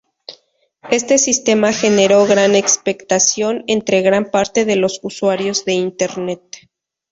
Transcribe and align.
Este 0.89 1.19
sistema 1.19 1.71
generó 1.73 2.25
gran 2.25 2.55
expectación 2.55 3.63
entre 3.67 4.01
gran 4.01 4.31
parte 4.31 4.65
de 4.65 4.75
los 4.75 4.99
usuarios 5.03 5.63
de 5.63 5.73
Internet. 5.73 6.41